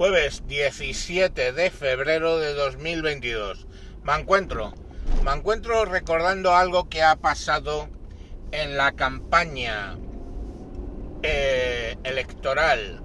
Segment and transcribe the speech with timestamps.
[0.00, 3.66] jueves 17 de febrero de 2022.
[4.02, 4.72] Me encuentro,
[5.22, 7.86] me encuentro recordando algo que ha pasado
[8.50, 9.98] en la campaña
[11.22, 13.02] eh, electoral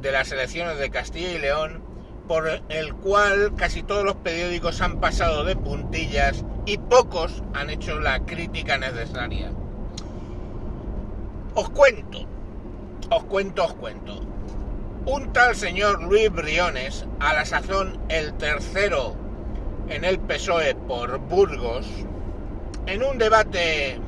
[0.00, 1.84] de las elecciones de Castilla y León,
[2.26, 8.00] por el cual casi todos los periódicos han pasado de puntillas y pocos han hecho
[8.00, 9.52] la crítica necesaria.
[11.54, 12.26] Os cuento,
[13.08, 14.37] os cuento, os cuento.
[15.10, 19.16] Un tal señor Luis Briones, a la sazón el tercero
[19.88, 21.86] en el PSOE por Burgos,
[22.84, 23.98] en un debate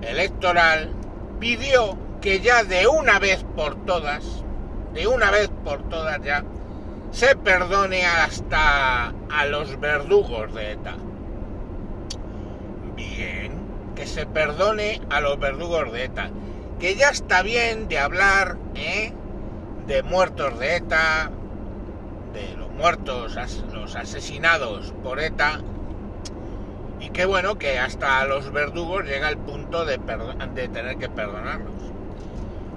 [0.00, 0.94] electoral,
[1.38, 4.42] pidió que ya de una vez por todas,
[4.94, 6.44] de una vez por todas ya,
[7.10, 10.96] se perdone hasta a los verdugos de ETA.
[12.96, 13.52] Bien,
[13.94, 16.30] que se perdone a los verdugos de ETA.
[16.80, 19.12] Que ya está bien de hablar, ¿eh?
[19.88, 21.30] De muertos de ETA,
[22.34, 23.36] de los muertos,
[23.72, 25.60] los asesinados por ETA,
[27.00, 31.72] y qué bueno que hasta los verdugos llega el punto de, tener que perdonarlos.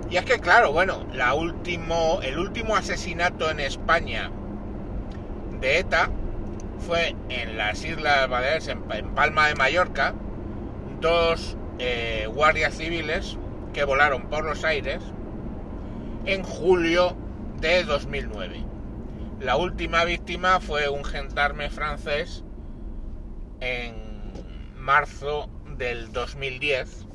[0.09, 4.31] Y es que claro, bueno, la último, el último asesinato en España
[5.59, 6.09] de ETA
[6.87, 8.81] fue en las Islas Baleares, en,
[9.13, 10.13] Palma de Mallorca,
[11.01, 13.37] dos eh, guardias civiles
[13.73, 15.01] que volaron por los aires
[16.25, 17.15] en julio
[17.59, 18.63] de 2009.
[19.39, 22.43] La última víctima fue un gendarme francés
[23.59, 23.95] en
[24.75, 27.07] marzo del 2010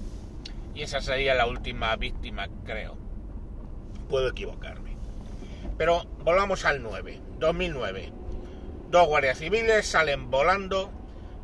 [0.75, 2.97] y esa sería la última víctima, creo.
[4.09, 4.97] Puedo equivocarme.
[5.79, 8.13] Pero volvamos al 9, 2009.
[8.91, 10.91] Dos guardias civiles salen volando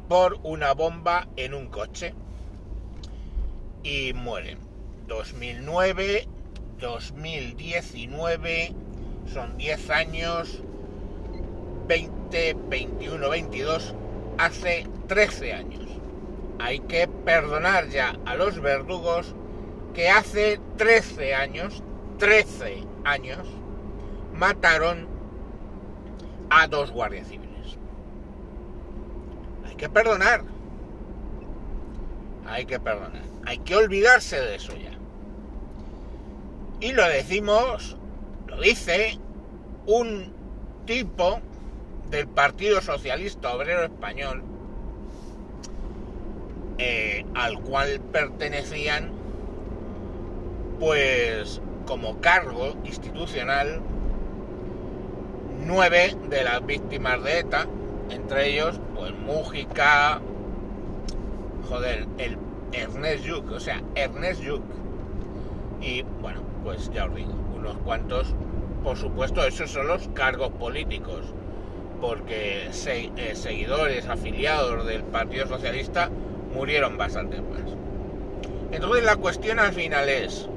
[0.09, 2.15] por una bomba en un coche
[3.83, 4.59] y mueren.
[5.07, 6.29] 2009
[6.83, 8.75] 2019,
[9.33, 10.63] son 10 años,
[11.87, 13.95] 20, 21, 22,
[14.37, 15.85] hace 13 años.
[16.59, 19.35] Hay que perdonar ya a los verdugos
[19.95, 21.83] que hace 13 años,
[22.19, 23.47] 13 años,
[24.35, 25.09] mataron
[26.51, 27.79] a dos guardias civiles.
[29.67, 30.43] Hay que perdonar.
[32.47, 33.23] Hay que perdonar.
[33.47, 35.02] Hay que olvidarse de eso ya.
[36.83, 37.97] Y lo decimos,
[38.49, 39.17] lo dice
[39.87, 40.33] un
[40.85, 41.41] tipo
[42.11, 44.43] del Partido Socialista Obrero Español,
[46.79, 49.13] eh, al cual pertenecían,
[50.81, 53.81] pues como cargo institucional,
[55.65, 57.69] nueve de las víctimas de ETA,
[58.11, 60.21] entre ellos, pues Mújica,
[61.69, 62.37] joder, el
[62.73, 64.65] Ernest Yuk, o sea, Ernest Yuk.
[65.81, 68.35] Y bueno, pues ya os digo, unos cuantos,
[68.83, 71.21] por supuesto, esos son los cargos políticos,
[72.01, 76.11] porque eh, seguidores, afiliados del Partido Socialista
[76.55, 77.63] murieron bastante más.
[78.73, 80.49] Entonces la cuestión al final es,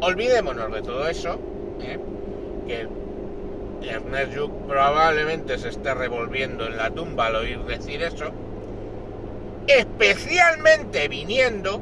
[0.00, 1.38] olvidémonos de todo eso,
[1.80, 1.98] ¿eh?
[2.66, 2.88] que
[3.88, 8.30] Ernest Yuk probablemente se esté revolviendo en la tumba al oír decir eso,
[9.66, 11.80] especialmente viniendo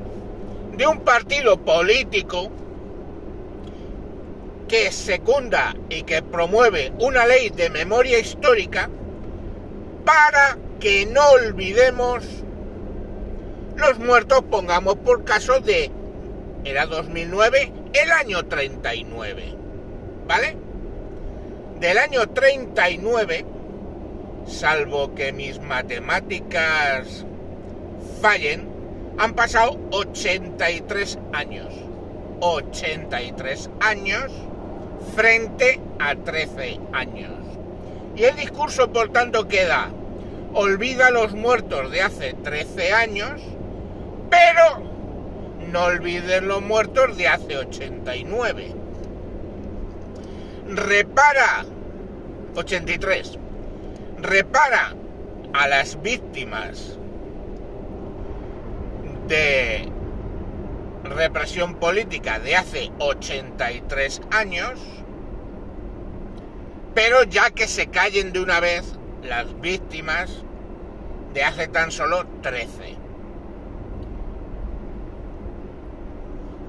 [0.77, 2.51] de un partido político
[4.69, 8.91] que secunda y que promueve una ley de memoria histórica
[10.05, 12.25] para que no olvidemos
[13.77, 15.91] los muertos, pongamos por caso de,
[16.65, 19.55] era 2009, el año 39,
[20.27, 20.57] ¿vale?
[21.81, 23.45] Del año 39,
[24.47, 27.25] salvo que mis matemáticas
[28.21, 28.69] fallen,
[29.19, 31.73] han pasado 83 años.
[32.41, 34.31] 83 años
[35.15, 37.33] frente a 13 años.
[38.17, 39.91] Y el discurso, por tanto, queda,
[40.53, 43.41] olvida a los muertos de hace 13 años,
[44.31, 44.83] pero
[45.71, 48.75] no olvides los muertos de hace 89.
[50.69, 51.65] Repara,
[52.55, 53.39] 83,
[54.21, 54.95] repara
[55.53, 56.99] a las víctimas
[59.29, 59.89] de
[61.05, 64.81] represión política de hace 83 años,
[66.95, 70.45] pero ya que se callen de una vez las víctimas
[71.35, 72.97] de hace tan solo 13.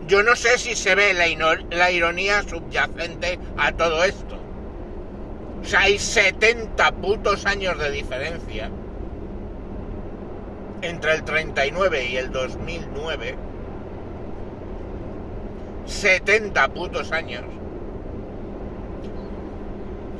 [0.07, 1.25] Yo no sé si se ve la,
[1.71, 4.37] la ironía subyacente a todo esto.
[5.61, 8.69] O sea, hay 70 putos años de diferencia
[10.81, 13.35] entre el 39 y el 2009
[15.85, 17.43] 70 putos años.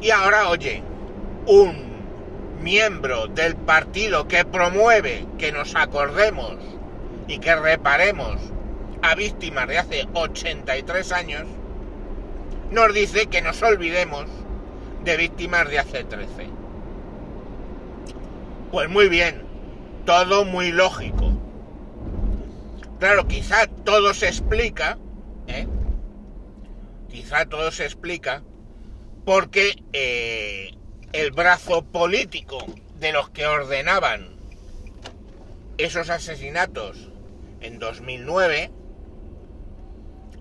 [0.02, 0.84] Y ahora, oye,
[1.48, 1.86] un
[2.62, 6.56] miembro del partido que promueve que nos acordemos
[7.28, 8.38] y que reparemos
[9.02, 11.44] a víctimas de hace 83 años,
[12.72, 14.26] nos dice que nos olvidemos
[15.04, 16.28] de víctimas de hace 13.
[18.72, 19.44] Pues muy bien,
[20.06, 21.32] todo muy lógico.
[23.00, 24.98] Claro, quizá todo se explica.
[27.16, 28.44] Quizá todo se explica
[29.24, 30.74] porque eh,
[31.14, 32.58] el brazo político
[33.00, 34.36] de los que ordenaban
[35.78, 37.10] esos asesinatos
[37.62, 38.70] en 2009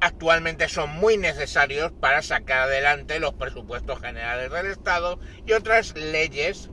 [0.00, 6.70] actualmente son muy necesarios para sacar adelante los presupuestos generales del Estado y otras leyes,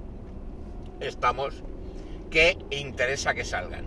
[0.99, 1.63] estamos,
[2.31, 3.85] que interesa que salgan.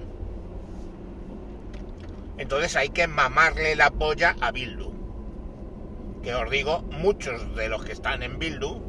[2.38, 4.93] Entonces hay que mamarle la polla a Bildu.
[6.24, 8.82] Que os digo, muchos de los que están en Bildu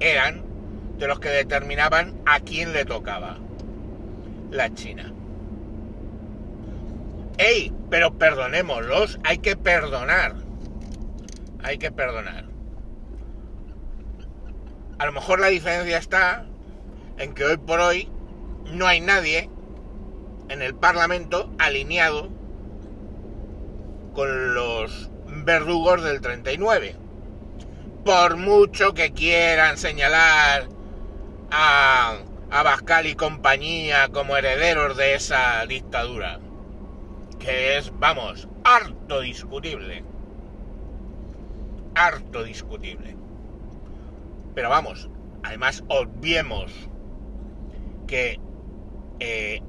[0.00, 0.42] eran
[0.98, 3.38] de los que determinaban a quién le tocaba.
[4.50, 5.12] La China.
[7.38, 7.72] ¡Ey!
[7.88, 10.34] Pero perdonémoslos, hay que perdonar.
[11.62, 12.46] Hay que perdonar.
[14.98, 16.46] A lo mejor la diferencia está
[17.18, 18.10] en que hoy por hoy
[18.72, 19.48] no hay nadie
[20.48, 22.28] en el Parlamento alineado
[24.14, 25.07] con los
[25.48, 26.94] verdugos del 39.
[28.04, 30.68] Por mucho que quieran señalar
[31.50, 32.18] a,
[32.50, 36.38] a y compañía como herederos de esa dictadura,
[37.38, 40.04] que es, vamos, harto discutible.
[41.94, 43.16] Harto discutible.
[44.54, 45.08] Pero vamos,
[45.44, 46.70] además obviemos
[48.06, 48.38] que
[49.18, 49.62] eh,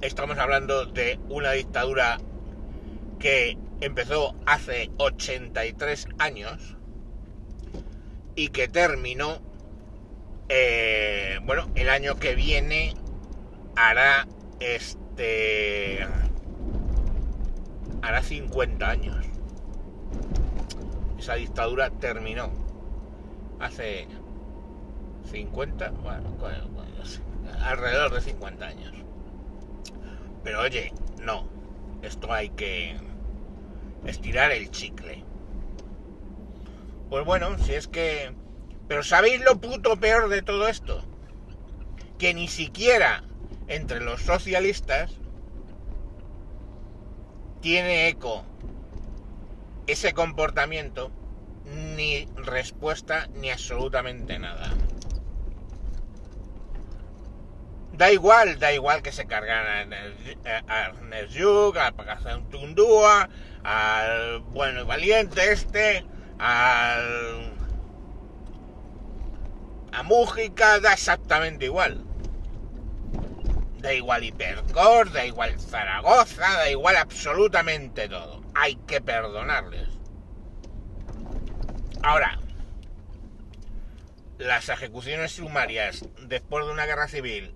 [0.00, 2.18] estamos hablando de una dictadura
[3.18, 6.76] que empezó hace 83 años
[8.36, 9.40] y que terminó,
[10.48, 12.94] eh, bueno, el año que viene
[13.74, 14.28] hará
[14.60, 16.06] este,
[18.02, 19.26] hará 50 años.
[21.18, 22.50] Esa dictadura terminó
[23.58, 24.06] hace
[25.30, 26.36] 50, bueno,
[27.64, 28.92] alrededor de 50 años.
[30.44, 31.48] Pero oye, no,
[32.02, 32.96] esto hay que
[34.06, 35.24] estirar el chicle.
[37.10, 38.32] Pues bueno, si es que...
[38.88, 41.02] Pero ¿sabéis lo puto peor de todo esto?
[42.18, 43.24] Que ni siquiera
[43.68, 45.12] entre los socialistas
[47.60, 48.44] tiene eco
[49.86, 51.10] ese comportamiento,
[51.96, 54.72] ni respuesta, ni absolutamente nada.
[57.92, 63.28] Da igual, da igual que se cargan a Ernest Yug, a Pagazán Tundúa,
[63.62, 66.06] al bueno y valiente este,
[66.38, 67.52] al...
[69.92, 72.02] a Mújica, da exactamente igual.
[73.80, 78.42] Da igual Hipercor, da igual Zaragoza, da igual absolutamente todo.
[78.54, 79.88] Hay que perdonarles.
[82.02, 82.38] Ahora,
[84.38, 87.54] las ejecuciones sumarias después de una guerra civil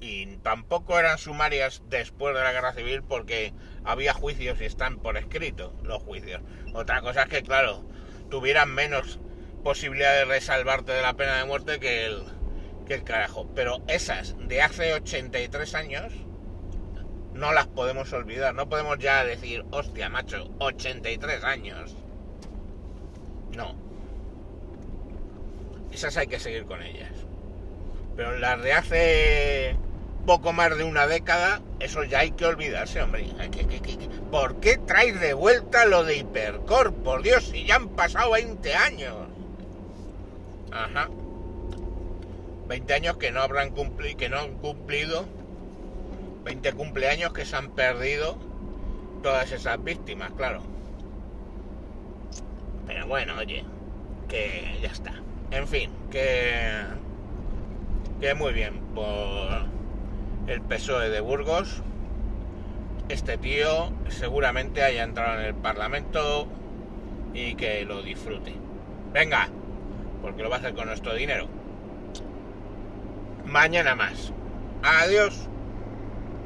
[0.00, 3.52] y tampoco eran sumarias después de la guerra civil porque
[3.84, 6.42] había juicios y están por escrito los juicios.
[6.74, 7.84] Otra cosa es que, claro,
[8.30, 9.18] tuvieran menos
[9.64, 12.24] posibilidad de resalvarte de la pena de muerte que el,
[12.86, 13.48] que el carajo.
[13.54, 16.12] Pero esas de hace 83 años
[17.34, 18.54] no las podemos olvidar.
[18.54, 21.96] No podemos ya decir, hostia, macho, 83 años.
[23.56, 23.74] No.
[25.90, 27.12] Esas hay que seguir con ellas.
[28.16, 29.76] Pero las de hace
[30.26, 33.26] poco más de una década, eso ya hay que olvidarse, hombre.
[34.30, 36.90] ¿Por qué traes de vuelta lo de Hipercore?
[36.90, 39.14] Por Dios, si ya han pasado 20 años.
[40.72, 41.08] Ajá.
[42.68, 45.24] 20 años que no habrán cumplido, que no han cumplido.
[46.44, 48.36] 20 cumpleaños que se han perdido
[49.22, 50.62] todas esas víctimas, claro.
[52.86, 53.64] Pero bueno, oye,
[54.28, 55.14] que ya está.
[55.50, 56.82] En fin, que
[58.20, 59.75] que muy bien por
[60.46, 61.82] el PSOE de Burgos.
[63.08, 66.48] Este tío seguramente haya entrado en el Parlamento
[67.34, 68.54] y que lo disfrute.
[69.12, 69.48] Venga,
[70.22, 71.46] porque lo va a hacer con nuestro dinero.
[73.44, 74.32] Mañana más.
[74.82, 75.48] Adiós.